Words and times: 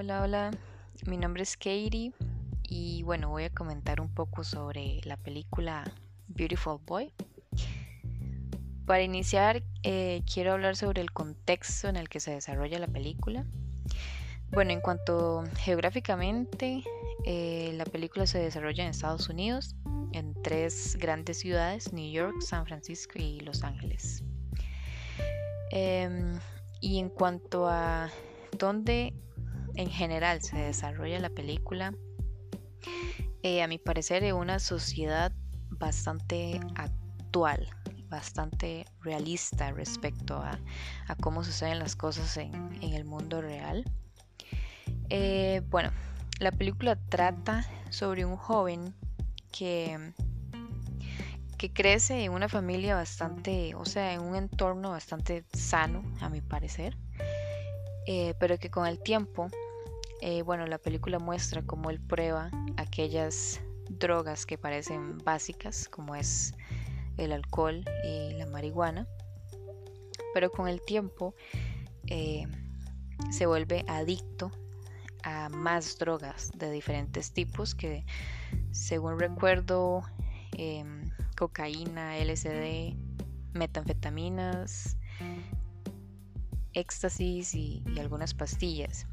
Hola, 0.00 0.22
hola, 0.22 0.50
mi 1.04 1.18
nombre 1.18 1.42
es 1.42 1.58
Katie 1.58 2.14
y 2.62 3.02
bueno, 3.02 3.28
voy 3.28 3.44
a 3.44 3.50
comentar 3.50 4.00
un 4.00 4.08
poco 4.08 4.44
sobre 4.44 5.02
la 5.04 5.18
película 5.18 5.84
Beautiful 6.26 6.80
Boy. 6.86 7.12
Para 8.86 9.02
iniciar, 9.02 9.62
eh, 9.82 10.22
quiero 10.24 10.54
hablar 10.54 10.76
sobre 10.76 11.02
el 11.02 11.12
contexto 11.12 11.88
en 11.88 11.96
el 11.96 12.08
que 12.08 12.18
se 12.18 12.30
desarrolla 12.30 12.78
la 12.78 12.86
película. 12.86 13.44
Bueno, 14.52 14.70
en 14.70 14.80
cuanto 14.80 15.44
geográficamente, 15.58 16.82
eh, 17.26 17.74
la 17.74 17.84
película 17.84 18.26
se 18.26 18.38
desarrolla 18.38 18.84
en 18.84 18.88
Estados 18.88 19.28
Unidos, 19.28 19.76
en 20.12 20.32
tres 20.42 20.96
grandes 20.98 21.40
ciudades, 21.40 21.92
New 21.92 22.10
York, 22.10 22.40
San 22.40 22.64
Francisco 22.64 23.18
y 23.18 23.40
Los 23.40 23.62
Ángeles. 23.64 24.24
Em, 25.70 26.40
y 26.80 27.00
en 27.00 27.10
cuanto 27.10 27.68
a 27.68 28.08
dónde 28.56 29.12
en 29.74 29.90
general 29.90 30.42
se 30.42 30.56
desarrolla 30.56 31.18
la 31.20 31.30
película, 31.30 31.94
eh, 33.42 33.62
a 33.62 33.66
mi 33.68 33.78
parecer, 33.78 34.22
en 34.24 34.34
una 34.34 34.58
sociedad 34.58 35.32
bastante 35.70 36.60
actual, 36.74 37.68
bastante 38.08 38.86
realista 39.02 39.70
respecto 39.72 40.36
a, 40.36 40.58
cómo 41.20 41.42
suceden 41.44 41.78
las 41.78 41.96
cosas 41.96 42.36
en, 42.36 42.52
el 42.82 43.04
mundo 43.04 43.40
real. 43.40 43.84
Eh, 45.08 45.62
bueno, 45.70 45.90
la 46.38 46.52
película 46.52 46.96
trata 46.96 47.64
sobre 47.90 48.24
un 48.24 48.36
joven 48.36 48.94
que, 49.52 50.12
que 51.56 51.72
crece 51.72 52.24
en 52.24 52.32
una 52.32 52.48
familia 52.48 52.94
bastante, 52.94 53.74
o 53.74 53.84
sea, 53.84 54.12
en 54.12 54.20
un 54.20 54.36
entorno 54.36 54.90
bastante 54.90 55.44
sano, 55.52 56.02
a 56.20 56.28
mi 56.28 56.40
parecer, 56.40 56.96
eh, 58.06 58.34
pero 58.38 58.58
que 58.58 58.70
con 58.70 58.86
el 58.86 58.98
tiempo 59.02 59.48
eh, 60.22 60.42
bueno, 60.42 60.66
la 60.66 60.76
película 60.76 61.18
muestra 61.18 61.62
cómo 61.62 61.88
él 61.88 61.98
prueba 61.98 62.50
aquellas 62.76 63.60
drogas 63.88 64.44
que 64.44 64.58
parecen 64.58 65.16
básicas, 65.18 65.88
como 65.88 66.14
es 66.14 66.52
el 67.16 67.32
alcohol 67.32 67.82
y 68.04 68.34
la 68.34 68.46
marihuana, 68.46 69.08
pero 70.34 70.50
con 70.50 70.68
el 70.68 70.82
tiempo 70.82 71.34
eh, 72.06 72.46
se 73.30 73.46
vuelve 73.46 73.82
adicto 73.88 74.50
a 75.22 75.48
más 75.48 75.98
drogas 75.98 76.50
de 76.54 76.70
diferentes 76.70 77.32
tipos 77.32 77.74
que, 77.74 78.04
según 78.70 79.18
recuerdo, 79.18 80.02
em, 80.58 81.10
cocaína, 81.36 82.18
LSD, 82.18 82.94
metanfetaminas, 83.54 84.98
éxtasis 86.74 87.54
y 87.54 87.82
algunas 87.98 88.34
pastillas 88.34 89.06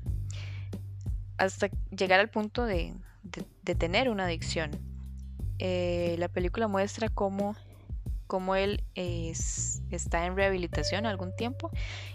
hasta 1.38 1.70
llegar 1.96 2.20
al 2.20 2.30
punto 2.30 2.66
de, 2.66 2.94
tener 3.78 4.10
una 4.10 4.26
adicción. 4.26 4.72
Eh, 5.60 6.16
la 6.20 6.28
película 6.28 6.68
muestra 6.68 7.10
cómo, 7.10 7.56
él 8.56 8.84
está 8.96 10.26
en 10.26 10.36
rehabilitación 10.36 11.06
algún 11.06 11.36
tiempo 11.36 11.72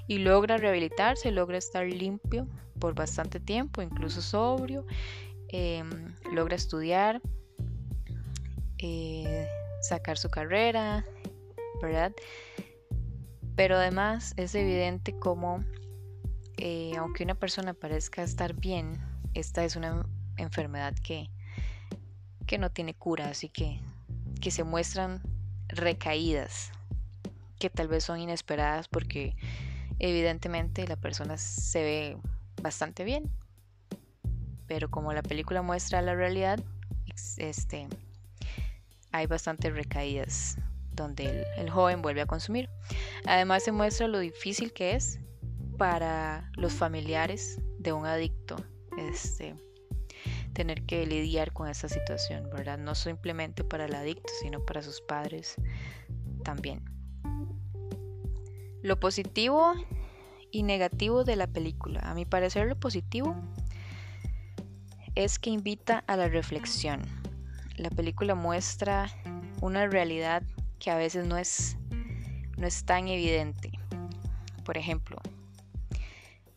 y 0.07 0.19
logra 0.19 0.57
rehabilitarse, 0.57 1.31
logra 1.31 1.59
estar 1.59 1.87
limpio 1.87 2.47
por 2.79 2.95
bastante 2.95 3.41
tiempo, 3.41 3.83
incluso 3.83 4.21
sobrio, 4.21 4.87
em, 5.49 6.15
logra 6.33 6.57
estudiar, 6.57 7.21
eh, 8.79 9.49
sacar 9.83 10.19
su 10.19 10.29
carrera, 10.31 11.05
¿verdad? 11.81 12.13
Pero 13.57 13.77
además 13.77 14.35
es 14.37 14.55
evidente 14.55 15.19
cómo, 15.19 15.65
eh, 16.57 16.93
aunque 16.97 17.25
una 17.25 17.35
persona 17.35 17.75
parezca 17.75 18.23
estar 18.23 18.55
bien, 18.55 18.99
esta 19.35 19.65
es 19.65 19.77
una 19.77 20.07
enfermedad 20.37 20.95
que, 21.03 21.31
que 22.47 22.59
no 22.59 22.71
tiene 22.71 22.95
cura, 22.95 23.29
así 23.29 23.49
que, 23.49 23.81
que 24.41 24.51
se 24.51 24.65
muestran 24.65 25.23
recaídas 25.69 26.73
que 27.59 27.71
tal 27.71 27.87
vez 27.87 28.03
son 28.03 28.19
inesperadas 28.19 28.89
porque 28.89 29.37
evidentemente 30.01 30.87
la 30.89 30.97
persona 30.97 31.39
se 31.39 31.83
ve 31.83 32.17
bastante 32.61 33.05
bien. 33.05 33.31
Pero 34.67 34.91
como 34.91 35.13
la 35.13 35.23
película 35.23 35.63
muestra 35.63 36.03
la 36.03 36.15
realidad, 36.15 36.59
este, 37.37 37.87
hay 39.13 39.27
bastantes 39.27 39.73
recaídas 39.75 40.57
donde 40.93 41.47
el, 41.57 41.71
joven 41.71 42.03
vuelve 42.03 42.23
a 42.23 42.27
consumir. 42.27 42.69
Además 43.27 43.65
se 43.65 43.73
muestra 43.73 44.09
lo 44.09 44.19
difícil 44.19 44.73
que 44.73 44.95
es 44.95 45.19
para 45.79 46.51
los 46.57 46.73
familiares 46.73 47.61
de 47.79 47.93
un 47.93 48.07
adicto 48.07 48.57
este, 48.99 49.55
tener 50.53 50.85
que 50.85 51.07
lidiar 51.07 51.53
con 51.53 51.69
esa 51.69 51.89
situación, 51.89 52.49
¿verdad? 52.51 52.79
No 52.79 52.95
simplemente 52.95 53.65
para 53.65 53.87
el 53.87 53.95
adicto, 53.95 54.31
sino 54.43 54.65
para 54.65 54.83
sus 54.83 55.01
padres 55.01 55.57
también. 56.45 56.85
Lo 58.83 58.99
positivo 58.99 59.75
y 60.51 60.65
negativo 60.65 61.25
de 61.25 61.37
la 61.37 61.47
película. 61.47 62.01
A 62.01 62.15
mi 62.15 62.25
parecer 62.25 62.67
lo 62.67 62.79
positivo 62.79 63.35
es 65.15 65.39
que 65.39 65.51
invita 65.51 66.05
a 66.07 66.17
la 66.17 66.29
reflexión. 66.29 67.03
La 67.77 67.91
película 67.91 68.35
muestra 68.35 69.11
una 69.61 69.87
realidad 69.87 70.43
que 70.83 70.91
a 70.91 70.97
veces 70.97 71.25
no 71.25 71.39
es, 71.39 71.77
no 72.57 72.67
es 72.67 72.85
tan 72.85 73.07
evidente. 73.07 73.71
Por 74.65 74.77
ejemplo, 74.77 75.17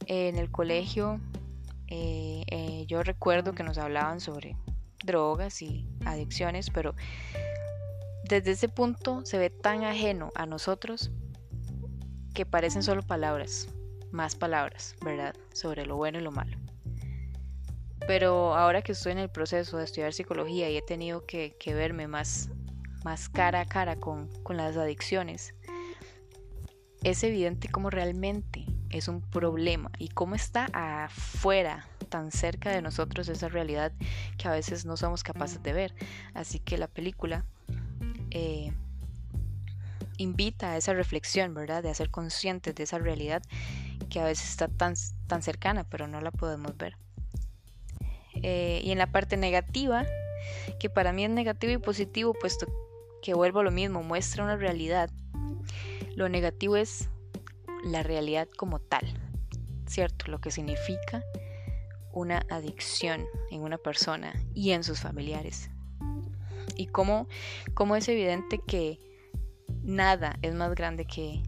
en 0.08 0.38
el 0.38 0.50
colegio 0.50 1.22
eh, 1.88 2.44
eh, 2.48 2.86
yo 2.88 3.04
recuerdo 3.04 3.54
que 3.54 3.62
nos 3.62 3.78
hablaban 3.78 4.20
sobre 4.20 4.58
drogas 5.04 5.62
y 5.62 5.88
adicciones, 6.06 6.72
pero 6.72 6.96
desde 8.28 8.52
ese 8.52 8.68
punto 8.68 9.24
se 9.26 9.38
ve 9.38 9.52
tan 9.52 9.84
ajeno 9.84 10.32
a 10.34 10.48
nosotros 10.48 11.12
que 12.34 12.48
parecen 12.48 12.82
solo 12.82 13.04
palabras, 13.04 13.68
más 14.12 14.36
palabras, 14.36 14.96
¿verdad? 15.06 15.36
Sobre 15.54 15.86
lo 15.86 15.98
bueno 15.98 16.18
y 16.18 16.24
lo 16.24 16.32
malo. 16.32 16.58
Pero 18.08 18.56
ahora 18.56 18.82
que 18.82 18.94
estoy 18.94 19.12
en 19.12 19.20
el 19.20 19.30
proceso 19.30 19.78
de 19.78 19.84
estudiar 19.84 20.14
psicología 20.14 20.70
y 20.70 20.78
he 20.78 20.82
tenido 20.82 21.26
que, 21.26 21.56
verme 21.68 22.08
más, 22.08 22.50
más 23.06 23.30
cara 23.30 23.62
a 23.62 23.66
cara 23.66 23.98
con, 23.98 24.30
con 24.42 24.58
las 24.58 24.76
adicciones, 24.78 25.54
es 27.04 27.24
evidente 27.24 27.70
cómo 27.70 27.92
realmente 27.92 28.66
es 28.90 29.08
un 29.08 29.22
problema 29.22 29.92
y 30.00 30.10
cómo 30.10 30.34
está 30.34 30.66
afuera, 30.74 31.88
tan 32.10 32.32
cerca 32.32 32.72
de 32.72 32.82
nosotros 32.82 33.30
esa 33.30 33.48
realidad 33.48 33.92
que 34.40 34.48
a 34.48 34.52
veces 34.52 34.86
no 34.86 34.98
somos 34.98 35.24
capaces 35.24 35.62
de 35.62 35.74
ver. 35.74 35.94
Así 36.34 36.58
que 36.60 36.80
la 36.80 36.88
película 36.88 37.46
eh, 38.32 38.72
invita 40.18 40.72
a 40.72 40.78
esa 40.78 40.94
reflexión, 40.94 41.54
¿verdad? 41.54 41.84
De 41.84 41.92
hacer 41.92 42.10
conscientes 42.10 42.74
de 42.74 42.84
esa 42.84 42.98
realidad 42.98 43.44
que 44.10 44.20
a 44.20 44.24
veces 44.24 44.50
está 44.50 44.68
tan, 44.68 44.96
tan 45.28 45.44
cercana, 45.44 45.84
pero 45.84 46.08
no 46.08 46.22
la 46.22 46.32
podemos 46.32 46.76
ver. 46.76 46.98
Eh, 48.34 48.82
y 48.84 48.92
en 48.92 48.98
la 48.98 49.12
parte 49.12 49.38
negativa, 49.38 50.06
que 50.80 50.90
para 50.90 51.14
mí 51.14 51.24
es 51.24 51.30
negativo 51.30 51.72
y 51.72 51.78
positivo, 51.78 52.34
puesto 52.34 52.66
que 53.26 53.34
vuelvo 53.34 53.62
a 53.62 53.64
lo 53.64 53.72
mismo, 53.72 54.04
muestra 54.04 54.44
una 54.44 54.56
realidad. 54.56 55.10
Lo 56.16 56.30
negativo 56.30 56.76
es 56.76 57.10
la 57.84 58.04
realidad 58.04 58.48
como 58.56 58.78
tal, 58.78 59.20
¿cierto? 59.88 60.28
Lo 60.30 60.40
que 60.40 60.52
significa 60.52 61.24
una 62.14 62.46
adicción 62.52 63.26
en 63.50 63.64
una 63.64 63.80
persona 63.80 64.32
y 64.54 64.72
en 64.72 64.84
sus 64.84 65.00
familiares. 65.00 65.72
Y 66.76 66.86
cómo, 66.86 67.28
cómo 67.74 67.96
es 67.96 68.08
evidente 68.10 68.60
que 68.60 69.00
nada 69.82 70.38
es 70.44 70.54
más 70.54 70.76
grande 70.76 71.06
que, 71.06 71.42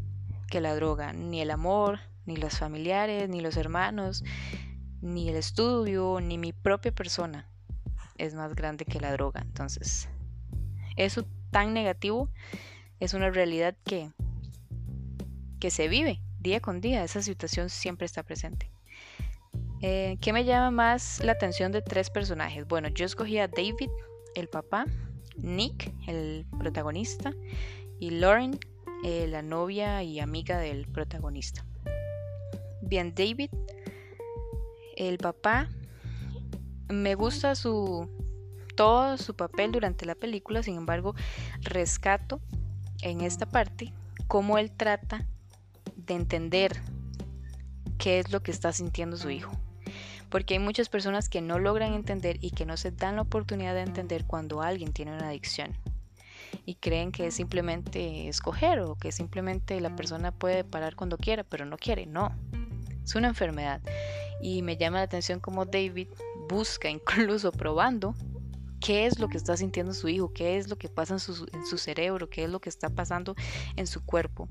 que 0.49 0.61
la 0.61 0.73
droga, 0.73 1.13
ni 1.13 1.41
el 1.41 1.51
amor, 1.51 1.99
ni 2.25 2.37
los 2.37 2.57
familiares, 2.57 3.29
ni 3.29 3.39
los 3.39 3.55
hermanos, 3.55 4.23
ni 4.99 5.29
el 5.29 5.35
estudio, 5.35 6.21
ni 6.21 6.39
mi 6.39 6.53
propia 6.53 6.91
persona 6.91 7.47
es 8.17 8.33
más 8.33 8.55
grande 8.55 8.83
que 8.83 8.99
la 8.99 9.11
droga. 9.11 9.41
Entonces, 9.41 10.09
eso 10.95 11.27
tan 11.51 11.73
negativo 11.73 12.29
es 12.99 13.13
una 13.13 13.29
realidad 13.29 13.75
que, 13.83 14.11
que 15.59 15.69
se 15.71 15.87
vive 15.87 16.21
día 16.39 16.59
con 16.59 16.81
día, 16.81 17.03
esa 17.03 17.21
situación 17.21 17.69
siempre 17.69 18.05
está 18.05 18.23
presente. 18.23 18.71
Eh, 19.81 20.17
¿Qué 20.21 20.33
me 20.33 20.45
llama 20.45 20.71
más 20.71 21.23
la 21.23 21.33
atención 21.33 21.71
de 21.71 21.81
tres 21.81 22.09
personajes? 22.09 22.67
Bueno, 22.67 22.87
yo 22.87 23.05
escogí 23.05 23.37
a 23.37 23.47
David, 23.47 23.89
el 24.35 24.47
papá, 24.47 24.85
Nick, 25.35 25.93
el 26.07 26.45
protagonista, 26.57 27.33
y 27.99 28.11
Lauren, 28.11 28.59
eh, 29.03 29.27
la 29.27 29.41
novia 29.41 30.01
y 30.03 30.19
amiga 30.19 30.57
del 30.57 30.87
protagonista. 30.87 31.65
Bien, 32.81 33.13
David, 33.13 33.49
el 34.95 35.17
papá, 35.17 35.69
me 36.89 37.15
gusta 37.15 37.53
su 37.53 38.09
todo 38.77 39.17
su 39.17 39.35
papel 39.35 39.73
durante 39.73 40.05
la 40.05 40.15
película, 40.15 40.63
sin 40.63 40.77
embargo, 40.77 41.15
rescato 41.61 42.39
en 43.01 43.21
esta 43.21 43.45
parte 43.45 43.91
cómo 44.27 44.57
él 44.57 44.71
trata 44.71 45.27
de 45.95 46.13
entender 46.13 46.81
qué 47.97 48.19
es 48.19 48.31
lo 48.31 48.41
que 48.41 48.51
está 48.51 48.71
sintiendo 48.71 49.17
su 49.17 49.29
hijo. 49.31 49.51
Porque 50.29 50.53
hay 50.53 50.59
muchas 50.59 50.89
personas 50.89 51.27
que 51.27 51.41
no 51.41 51.57
logran 51.57 51.93
entender 51.93 52.37
y 52.39 52.51
que 52.51 52.65
no 52.65 52.77
se 52.77 52.91
dan 52.91 53.15
la 53.15 53.23
oportunidad 53.23 53.73
de 53.73 53.81
entender 53.81 54.25
cuando 54.25 54.61
alguien 54.61 54.93
tiene 54.93 55.15
una 55.15 55.29
adicción. 55.29 55.75
Y 56.65 56.75
creen 56.75 57.11
que 57.11 57.27
es 57.27 57.33
simplemente 57.33 58.27
escoger 58.27 58.79
o 58.81 58.95
que 58.95 59.11
simplemente 59.11 59.81
la 59.81 59.95
persona 59.95 60.31
puede 60.31 60.63
parar 60.63 60.95
cuando 60.95 61.17
quiera, 61.17 61.43
pero 61.43 61.65
no 61.65 61.77
quiere. 61.77 62.05
No, 62.05 62.35
es 63.03 63.15
una 63.15 63.29
enfermedad. 63.29 63.81
Y 64.39 64.61
me 64.61 64.77
llama 64.77 64.97
la 64.97 65.05
atención 65.05 65.39
como 65.39 65.65
David 65.65 66.09
busca, 66.47 66.89
incluso 66.89 67.51
probando, 67.51 68.13
qué 68.79 69.05
es 69.05 69.19
lo 69.19 69.27
que 69.27 69.37
está 69.37 69.57
sintiendo 69.57 69.93
su 69.93 70.07
hijo, 70.07 70.33
qué 70.33 70.57
es 70.57 70.69
lo 70.69 70.77
que 70.77 70.89
pasa 70.89 71.15
en 71.15 71.19
su, 71.19 71.77
cerebro, 71.77 72.29
qué 72.29 72.43
es 72.43 72.49
lo 72.49 72.59
que 72.59 72.69
está 72.69 72.89
pasando 72.89 73.35
en 73.75 73.87
su 73.87 74.05
cuerpo. 74.05 74.49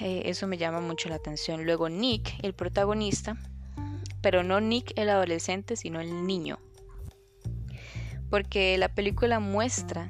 Eh, 0.00 0.22
eso 0.26 0.46
me 0.46 0.58
llama 0.58 0.80
mucho 0.80 1.08
la 1.08 1.16
atención. 1.16 1.64
Luego 1.64 1.88
Nick, 1.88 2.34
el 2.42 2.54
protagonista, 2.54 3.36
pero 4.20 4.42
no 4.42 4.60
Nick 4.60 4.92
el 4.96 5.08
adolescente, 5.08 5.76
sino 5.76 6.00
el 6.00 6.26
niño. 6.26 6.58
Porque 8.30 8.76
la 8.78 8.94
película 8.94 9.40
muestra 9.40 10.08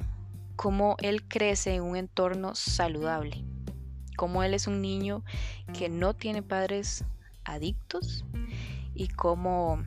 cómo 0.57 0.97
él 1.01 1.27
crece 1.29 1.75
en 1.75 1.83
un 1.83 1.97
entorno 1.97 2.55
saludable, 2.57 3.45
cómo 4.17 4.43
él 4.43 4.55
es 4.55 4.67
un 4.67 4.83
niño 4.83 5.25
que 5.73 5.89
no 5.89 6.15
tiene 6.15 6.43
padres 6.43 7.05
adictos 7.45 8.25
y 8.95 9.07
cómo 9.07 9.85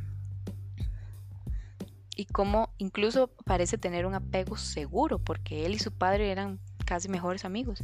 y 2.16 2.25
cómo 2.25 2.74
incluso 2.78 3.28
parece 3.46 3.78
tener 3.78 4.06
un 4.06 4.16
apego 4.16 4.58
seguro 4.58 5.19
porque 5.19 5.66
él 5.66 5.75
y 5.75 5.80
su 5.80 5.92
padre 5.92 6.31
eran 6.31 6.60
casi 6.86 7.10
mejores 7.10 7.46
amigos. 7.46 7.84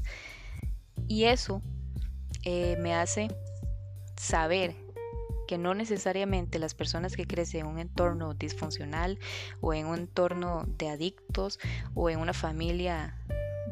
Y 1.08 1.26
eso 1.26 1.62
eh, 2.44 2.78
me 2.80 2.94
hace 2.94 3.30
saber 4.18 4.76
que 5.48 5.58
no 5.58 5.74
necesariamente 5.74 6.60
las 6.60 6.76
personas 6.76 7.16
que 7.16 7.26
crecen 7.26 7.62
en 7.62 7.68
un 7.68 7.80
entorno 7.80 8.34
disfuncional 8.34 9.18
o 9.62 9.74
en 9.74 9.88
un 9.88 10.00
entorno 10.00 10.66
de 10.78 10.90
adictos 10.90 11.60
o 11.96 12.10
en 12.10 12.20
una 12.20 12.34
familia 12.34 13.18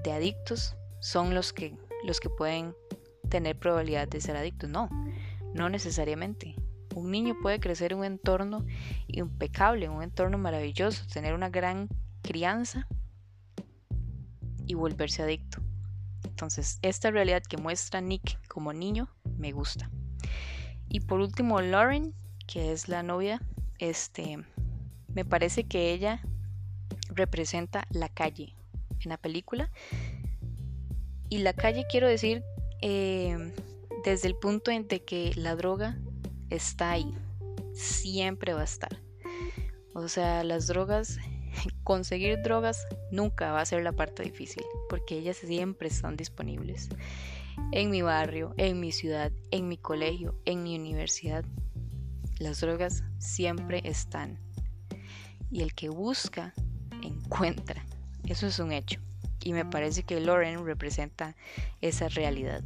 de 0.03 0.13
adictos 0.13 0.75
son 1.01 1.35
los 1.35 1.51
que, 1.51 1.77
los 2.05 2.19
que 2.19 2.29
pueden 2.29 2.73
tener 3.29 3.59
probabilidad 3.59 4.07
de 4.07 4.21
ser 4.21 4.37
adictos. 4.37 4.69
No, 4.69 4.89
no 5.53 5.69
necesariamente. 5.69 6.55
Un 6.95 7.11
niño 7.11 7.35
puede 7.41 7.59
crecer 7.59 7.91
en 7.91 7.99
un 7.99 8.05
entorno 8.05 8.65
impecable, 9.07 9.85
en 9.85 9.91
un 9.91 10.01
entorno 10.01 10.37
maravilloso, 10.37 11.05
tener 11.07 11.33
una 11.33 11.49
gran 11.49 11.89
crianza 12.21 12.87
y 14.65 14.75
volverse 14.75 15.21
adicto. 15.21 15.61
Entonces, 16.23 16.79
esta 16.81 17.11
realidad 17.11 17.43
que 17.43 17.57
muestra 17.57 17.99
Nick 17.99 18.39
como 18.47 18.71
niño 18.71 19.09
me 19.37 19.51
gusta. 19.51 19.91
Y 20.87 21.01
por 21.01 21.19
último, 21.19 21.59
Lauren, 21.59 22.13
que 22.47 22.71
es 22.71 22.87
la 22.87 23.03
novia, 23.03 23.41
este, 23.77 24.39
me 25.13 25.25
parece 25.25 25.65
que 25.65 25.91
ella 25.91 26.21
representa 27.09 27.85
la 27.89 28.07
calle 28.07 28.55
en 29.01 29.09
la 29.09 29.17
película. 29.17 29.69
Y 31.27 31.39
la 31.39 31.51
calle 31.51 31.85
quiero 31.89 32.07
decir 32.07 32.41
eh, 32.81 33.53
desde 34.05 34.29
el 34.29 34.35
punto 34.35 34.71
en 34.71 34.87
que 34.87 35.33
la 35.35 35.57
droga 35.57 35.99
está 36.49 36.91
ahí, 36.91 37.13
siempre 37.73 38.53
va 38.53 38.61
a 38.61 38.65
estar. 38.65 39.01
O 39.93 40.07
sea, 40.07 40.43
las 40.43 40.67
drogas, 40.67 41.17
conseguir 41.83 42.41
drogas 42.41 42.85
nunca 43.11 43.51
va 43.51 43.61
a 43.61 43.65
ser 43.65 43.83
la 43.83 43.93
parte 43.93 44.23
difícil, 44.23 44.63
porque 44.89 45.17
ellas 45.17 45.37
siempre 45.37 45.87
están 45.87 46.17
disponibles. 46.17 46.89
En 47.71 47.89
mi 47.89 48.01
barrio, 48.01 48.53
en 48.57 48.79
mi 48.79 48.91
ciudad, 48.91 49.31
en 49.51 49.69
mi 49.69 49.77
colegio, 49.77 50.35
en 50.45 50.63
mi 50.63 50.75
universidad, 50.77 51.45
las 52.39 52.59
drogas 52.59 53.03
siempre 53.17 53.81
están. 53.85 54.39
Y 55.49 55.61
el 55.61 55.73
que 55.73 55.87
busca, 55.87 56.53
encuentra. 57.01 57.85
Eso 58.27 58.47
es 58.47 58.59
un 58.59 58.71
hecho. 58.71 58.99
Y 59.41 59.53
me 59.53 59.63
parece 59.63 60.03
que 60.03 60.19
Lauren 60.19 60.65
representa 60.65 61.35
esa 61.81 62.09
realidad. 62.09 62.63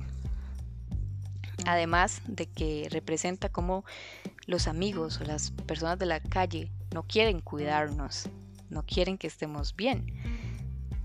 Además 1.65 2.21
de 2.27 2.47
que 2.47 2.87
representa 2.89 3.49
cómo 3.49 3.85
los 4.45 4.67
amigos 4.67 5.19
o 5.21 5.23
las 5.23 5.51
personas 5.51 5.99
de 5.99 6.05
la 6.05 6.19
calle 6.19 6.71
no 6.93 7.03
quieren 7.03 7.41
cuidarnos, 7.41 8.29
no 8.69 8.83
quieren 8.85 9.17
que 9.17 9.27
estemos 9.27 9.75
bien. 9.75 10.05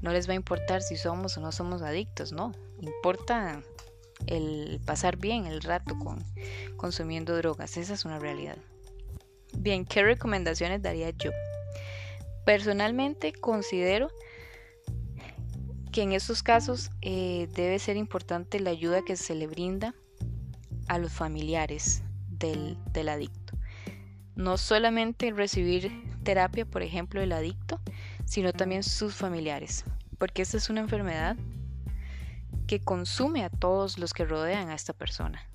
No 0.02 0.12
les 0.12 0.28
va 0.28 0.32
a 0.32 0.36
importar 0.36 0.82
si 0.82 0.96
somos 0.96 1.36
o 1.36 1.40
no 1.40 1.52
somos 1.52 1.82
adictos, 1.82 2.32
no. 2.32 2.52
Importa 2.80 3.62
el 4.26 4.80
pasar 4.84 5.16
bien 5.16 5.46
el 5.46 5.62
rato 5.62 5.98
con 5.98 6.24
consumiendo 6.76 7.36
drogas. 7.36 7.76
Esa 7.76 7.94
es 7.94 8.04
una 8.04 8.18
realidad. 8.18 8.56
Bien, 9.56 9.84
¿qué 9.84 10.02
recomendaciones 10.02 10.82
daría 10.82 11.10
yo? 11.10 11.30
Personalmente 12.44 13.32
considero 13.32 14.08
que 15.92 16.02
en 16.02 16.12
estos 16.12 16.42
casos 16.42 16.90
eh, 17.02 17.48
debe 17.54 17.78
ser 17.78 17.96
importante 17.96 18.60
la 18.60 18.70
ayuda 18.70 19.02
que 19.02 19.16
se 19.16 19.34
le 19.34 19.46
brinda 19.46 19.94
a 20.88 20.98
los 20.98 21.12
familiares 21.12 22.02
del, 22.28 22.78
del 22.92 23.08
adicto. 23.08 23.56
No 24.34 24.56
solamente 24.58 25.30
recibir 25.32 25.92
terapia, 26.24 26.64
por 26.64 26.82
ejemplo, 26.82 27.20
del 27.20 27.32
adicto, 27.32 27.80
sino 28.24 28.52
también 28.52 28.82
sus 28.82 29.14
familiares, 29.14 29.84
porque 30.18 30.42
esta 30.42 30.56
es 30.56 30.70
una 30.70 30.80
enfermedad 30.80 31.36
que 32.66 32.80
consume 32.80 33.44
a 33.44 33.50
todos 33.50 33.98
los 33.98 34.12
que 34.12 34.24
rodean 34.24 34.70
a 34.70 34.74
esta 34.74 34.92
persona. 34.92 35.48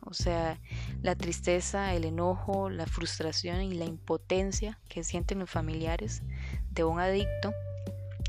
O 0.00 0.14
sea, 0.14 0.60
la 1.02 1.14
tristeza, 1.14 1.94
el 1.94 2.04
enojo, 2.04 2.70
la 2.70 2.86
frustración 2.86 3.62
y 3.62 3.74
la 3.74 3.84
impotencia 3.84 4.78
que 4.88 5.04
sienten 5.04 5.38
los 5.38 5.50
familiares 5.50 6.22
de 6.70 6.84
un 6.84 7.00
adicto 7.00 7.52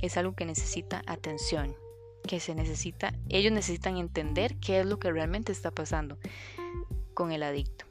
es 0.02 0.18
algo 0.18 0.36
que 0.36 0.46
necesita 0.46 1.02
atención, 1.06 1.76
que 2.28 2.40
se 2.40 2.56
necesita, 2.56 3.14
ellos 3.30 3.52
necesitan 3.52 3.98
entender 3.98 4.56
qué 4.58 4.80
es 4.80 4.86
lo 4.86 5.00
que 5.00 5.12
realmente 5.12 5.52
está 5.52 5.72
pasando 5.72 6.18
con 7.14 7.32
el 7.32 7.44
adicto. 7.44 7.86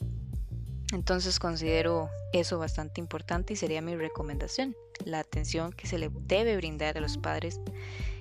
Entonces 0.93 1.39
considero 1.39 2.09
eso 2.33 2.59
bastante 2.59 3.01
importante 3.01 3.53
y 3.53 3.57
sería 3.57 3.83
mi 3.83 3.97
recomendación, 3.97 4.77
la 5.05 5.21
atención 5.21 5.73
que 5.73 5.87
se 5.87 5.99
le 5.99 6.11
debe 6.27 6.57
brindar 6.57 6.97
a 6.97 7.01
los 7.01 7.19
padres 7.19 7.61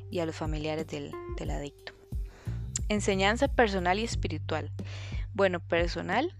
y 0.09 0.19
a 0.19 0.25
los 0.25 0.35
familiares 0.35 0.87
del, 0.87 1.11
del 1.37 1.51
adicto. 1.51 1.93
Enseñanza 2.89 3.47
personal 3.47 3.99
y 3.99 4.03
espiritual. 4.03 4.71
Bueno, 5.33 5.59
personal 5.59 6.35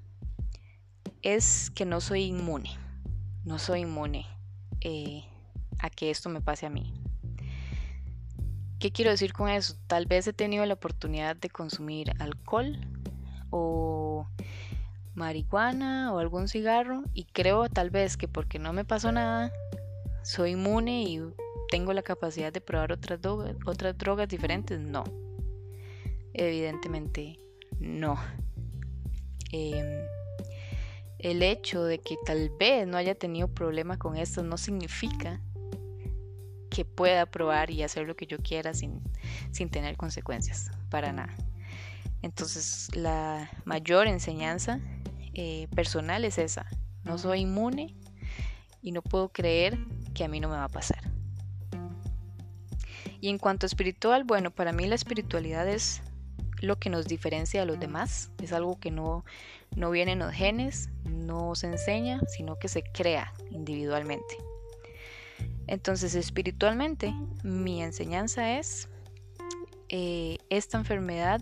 es 1.22 1.72
que 1.72 1.86
no 1.86 2.02
soy 2.02 2.24
inmune, 2.24 2.70
no 3.44 3.60
soy 3.60 3.82
inmune 3.82 4.26
eh, 4.82 5.24
a 5.80 5.90
que 5.90 6.10
esto 6.10 6.30
me 6.30 6.42
pase 6.42 6.66
a 6.66 6.70
mí. 6.70 6.94
¿Qué 8.84 8.92
quiero 8.92 9.12
decir 9.12 9.32
con 9.32 9.48
eso? 9.48 9.76
Tal 9.88 10.08
vez 10.08 10.28
he 10.28 10.34
tenido 10.34 10.66
la 10.66 10.74
oportunidad 10.74 11.38
de 11.38 11.50
consumir 11.50 12.12
alcohol 12.20 12.78
o 13.50 14.28
marihuana 15.16 16.14
o 16.14 16.20
algún 16.20 16.50
cigarro 16.50 17.04
y 17.14 17.24
creo 17.24 17.70
tal 17.70 17.92
vez 17.92 18.18
que 18.18 18.28
porque 18.28 18.60
no 18.60 18.74
me 18.74 18.84
pasó 18.84 19.14
nada, 19.14 19.54
soy 20.22 20.52
inmune 20.52 21.04
y 21.04 21.22
tengo 21.70 21.94
la 21.94 22.02
capacidad 22.02 22.52
de 22.52 22.60
probar 22.60 22.92
otras, 22.92 23.22
drogas 23.98 24.28
diferentes. 24.28 24.82
No, 24.82 25.06
evidentemente 26.34 27.40
no. 27.80 28.18
Em, 29.54 30.06
el 31.20 31.42
hecho 31.42 31.86
de 31.86 32.00
que 32.00 32.18
tal 32.26 32.50
vez 32.60 32.86
no 32.86 32.98
haya 32.98 33.16
tenido 33.16 33.48
problema 33.48 33.98
con 33.98 34.18
esto 34.18 34.44
no 34.44 34.58
significa 34.58 35.40
que 36.74 36.86
pueda 36.86 37.28
probar 37.28 37.70
y 37.70 37.84
hacer 37.84 38.08
lo 38.08 38.16
que 38.16 38.26
yo 38.26 38.38
quiera 38.40 38.74
sin, 38.74 39.00
sin 39.52 39.70
tener 39.70 39.96
consecuencias, 39.96 40.72
para 40.90 41.14
nada. 41.14 41.36
Entonces 42.24 42.90
la 42.96 43.52
mayor 43.64 44.08
enseñanza 44.08 44.80
eh, 45.36 45.68
personal 45.76 46.26
es 46.26 46.40
esa. 46.40 46.66
No 47.04 47.18
soy 47.18 47.42
inmune 47.42 47.96
y 48.82 48.92
no 48.92 49.04
puedo 49.04 49.30
creer 49.30 49.78
que 50.16 50.24
a 50.24 50.28
mí 50.28 50.40
no 50.40 50.50
me 50.50 50.56
va 50.56 50.64
a 50.64 50.70
pasar. 50.70 51.12
Y 53.22 53.30
en 53.30 53.38
cuanto 53.38 53.66
a 53.66 53.68
espiritual, 53.68 54.24
bueno, 54.24 54.52
para 54.52 54.74
mí 54.74 54.88
la 54.88 54.96
espiritualidad 54.96 55.68
es 55.68 56.02
lo 56.60 56.80
que 56.80 56.90
nos 56.90 57.08
diferencia 57.08 57.62
a 57.62 57.66
los 57.66 57.80
demás. 57.80 58.32
Es 58.42 58.52
algo 58.52 58.80
que 58.80 58.90
no, 58.90 59.26
no 59.76 59.92
viene 59.92 60.14
en 60.14 60.20
los 60.20 60.34
genes, 60.34 60.90
no 61.06 61.54
se 61.56 61.68
enseña, 61.68 62.20
sino 62.28 62.58
que 62.58 62.68
se 62.68 62.84
crea 62.84 63.32
individualmente. 63.52 64.38
Entonces, 65.68 66.16
espiritualmente, 66.16 67.14
mi 67.44 67.82
enseñanza 67.82 68.58
es, 68.60 68.90
eh, 69.90 70.38
esta 70.50 70.78
enfermedad 70.78 71.42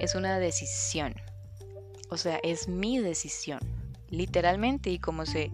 es 0.00 0.14
una 0.14 0.38
decisión. 0.38 1.14
O 2.10 2.16
sea, 2.16 2.38
es 2.42 2.68
mi 2.68 2.98
decisión, 2.98 3.60
literalmente, 4.08 4.90
y 4.90 4.98
como 4.98 5.26
se, 5.26 5.50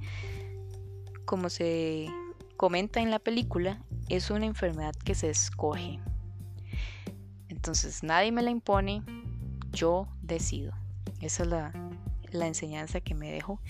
como 1.25 1.49
se 1.49 2.09
comenta 2.57 3.01
en 3.01 3.11
la 3.11 3.19
película, 3.19 3.83
es 4.09 4.31
una 4.31 4.47
enfermedad 4.47 4.95
que 5.05 5.15
se 5.15 5.31
escoge. 5.31 6.01
Entonces, 7.49 8.03
nadie 8.03 8.31
me 8.31 8.43
la 8.43 8.51
impone, 8.51 9.03
yo 9.73 10.07
decido. 10.21 10.73
Esa 11.21 11.43
es 11.45 11.49
la, 11.49 11.73
la 12.31 12.47
enseñanza 12.47 13.01
que 13.01 13.15
me 13.15 13.33
dejo 13.33 13.61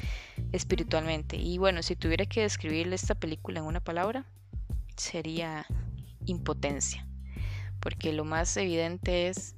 espiritualmente. 0.54 1.36
Y 1.36 1.58
bueno, 1.58 1.82
si 1.82 1.96
tuviera 1.96 2.26
que 2.26 2.42
describir 2.42 2.92
esta 2.92 3.14
película 3.14 3.58
en 3.58 3.66
una 3.66 3.80
palabra, 3.80 4.24
sería 4.96 5.66
impotencia. 6.26 7.06
Porque 7.80 8.12
lo 8.12 8.24
más 8.24 8.56
evidente 8.56 9.28
es 9.28 9.56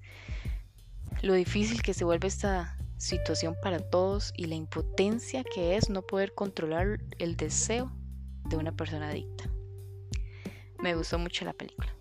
lo 1.23 1.35
difícil 1.35 1.83
que 1.83 1.95
se 1.95 2.05
vuelve 2.05 2.29
esta 2.29 2.79
situación 2.97 3.55
para 3.63 3.79
todos 3.79 4.33
y 4.37 4.47
la 4.47 4.55
impotencia 4.55 5.45
que 5.45 5.77
es 5.77 5.91
no 5.91 6.03
poder 6.03 6.35
controlar 6.35 7.01
el 7.19 7.37
deseo 7.37 7.93
de 8.47 8.57
una 8.57 8.73
persona 8.73 9.11
adicta. 9.11 9.45
Me 10.83 10.95
gustó 10.95 11.19
mucho 11.19 11.45
la 11.45 11.53
película. 11.53 11.96